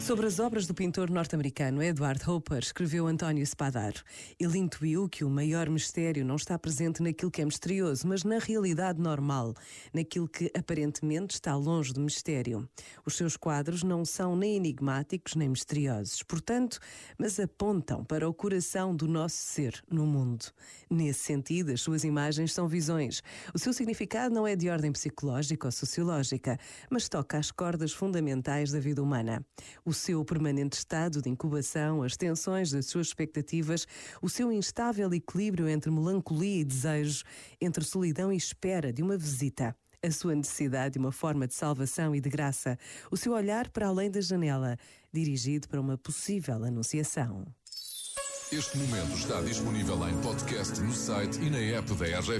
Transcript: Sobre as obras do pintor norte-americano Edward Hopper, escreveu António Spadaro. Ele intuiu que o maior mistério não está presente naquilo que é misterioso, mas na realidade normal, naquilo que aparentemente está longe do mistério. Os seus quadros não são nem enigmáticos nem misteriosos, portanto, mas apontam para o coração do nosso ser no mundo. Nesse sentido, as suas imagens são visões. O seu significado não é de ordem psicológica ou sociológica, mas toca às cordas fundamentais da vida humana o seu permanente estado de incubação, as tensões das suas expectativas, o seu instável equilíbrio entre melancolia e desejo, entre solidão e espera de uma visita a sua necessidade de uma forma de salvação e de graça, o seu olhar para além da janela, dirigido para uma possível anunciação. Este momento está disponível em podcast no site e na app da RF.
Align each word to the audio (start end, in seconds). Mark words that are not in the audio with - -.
Sobre 0.00 0.26
as 0.26 0.40
obras 0.40 0.66
do 0.66 0.72
pintor 0.72 1.10
norte-americano 1.10 1.82
Edward 1.82 2.28
Hopper, 2.28 2.58
escreveu 2.58 3.06
António 3.06 3.46
Spadaro. 3.46 4.02
Ele 4.40 4.58
intuiu 4.58 5.06
que 5.08 5.24
o 5.24 5.30
maior 5.30 5.68
mistério 5.68 6.24
não 6.24 6.36
está 6.36 6.58
presente 6.58 7.02
naquilo 7.02 7.30
que 7.30 7.42
é 7.42 7.44
misterioso, 7.44 8.08
mas 8.08 8.24
na 8.24 8.38
realidade 8.38 8.98
normal, 8.98 9.54
naquilo 9.92 10.26
que 10.26 10.50
aparentemente 10.56 11.34
está 11.34 11.54
longe 11.54 11.92
do 11.92 12.00
mistério. 12.00 12.68
Os 13.04 13.14
seus 13.14 13.36
quadros 13.36 13.82
não 13.82 14.04
são 14.04 14.34
nem 14.34 14.56
enigmáticos 14.56 15.34
nem 15.34 15.50
misteriosos, 15.50 16.22
portanto, 16.22 16.80
mas 17.18 17.38
apontam 17.38 18.02
para 18.02 18.28
o 18.28 18.34
coração 18.34 18.96
do 18.96 19.06
nosso 19.06 19.36
ser 19.36 19.84
no 19.88 20.06
mundo. 20.06 20.46
Nesse 20.88 21.20
sentido, 21.20 21.72
as 21.72 21.82
suas 21.82 22.04
imagens 22.04 22.54
são 22.54 22.66
visões. 22.66 23.22
O 23.54 23.58
seu 23.58 23.72
significado 23.72 24.34
não 24.34 24.46
é 24.46 24.56
de 24.56 24.70
ordem 24.70 24.92
psicológica 24.92 25.68
ou 25.68 25.72
sociológica, 25.72 26.58
mas 26.88 27.08
toca 27.08 27.38
às 27.38 27.50
cordas 27.52 27.92
fundamentais 27.92 28.72
da 28.72 28.80
vida 28.80 29.02
humana 29.02 29.44
o 29.89 29.89
seu 29.92 30.24
permanente 30.24 30.76
estado 30.76 31.22
de 31.22 31.28
incubação, 31.28 32.02
as 32.02 32.16
tensões 32.16 32.70
das 32.70 32.86
suas 32.86 33.08
expectativas, 33.08 33.86
o 34.20 34.28
seu 34.28 34.52
instável 34.52 35.12
equilíbrio 35.12 35.68
entre 35.68 35.90
melancolia 35.90 36.60
e 36.60 36.64
desejo, 36.64 37.24
entre 37.60 37.84
solidão 37.84 38.32
e 38.32 38.36
espera 38.36 38.92
de 38.92 39.02
uma 39.02 39.16
visita 39.16 39.74
a 40.02 40.10
sua 40.10 40.34
necessidade 40.34 40.94
de 40.94 40.98
uma 40.98 41.12
forma 41.12 41.46
de 41.46 41.54
salvação 41.54 42.14
e 42.14 42.20
de 42.20 42.30
graça, 42.30 42.78
o 43.10 43.16
seu 43.16 43.32
olhar 43.34 43.68
para 43.68 43.88
além 43.88 44.10
da 44.10 44.20
janela, 44.20 44.78
dirigido 45.12 45.68
para 45.68 45.80
uma 45.80 45.98
possível 45.98 46.64
anunciação. 46.64 47.46
Este 48.52 48.78
momento 48.78 49.12
está 49.16 49.40
disponível 49.42 50.08
em 50.08 50.20
podcast 50.22 50.80
no 50.80 50.92
site 50.92 51.38
e 51.40 51.48
na 51.48 51.58
app 51.58 51.94
da 51.94 52.18
RF. 52.18 52.30